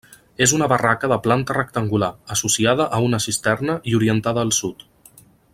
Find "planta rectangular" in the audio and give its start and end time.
1.27-2.09